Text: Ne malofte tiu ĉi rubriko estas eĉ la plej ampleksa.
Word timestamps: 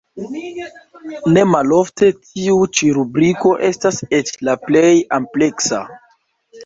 Ne 1.33 1.43
malofte 1.55 2.09
tiu 2.29 2.57
ĉi 2.79 2.89
rubriko 2.97 3.53
estas 3.71 4.01
eĉ 4.21 4.33
la 4.51 4.57
plej 4.67 4.91
ampleksa. 5.19 5.83